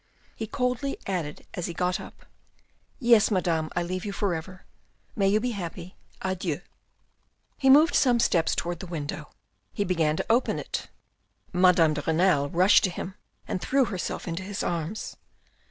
[0.35, 2.25] He coldly added as he got up."
[2.99, 4.65] Yes, madame, I leave you for ever.
[5.15, 5.95] May you be happy.
[6.23, 6.61] Adieu."
[7.59, 9.29] He moved some steps towards the window.
[9.73, 10.87] He began to open it.
[11.53, 13.13] Madame de Renal rushed to him
[13.47, 15.17] and threw herself into his arms.